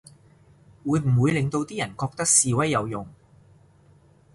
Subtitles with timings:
[0.83, 3.05] 會唔會令到啲人覺得示威有用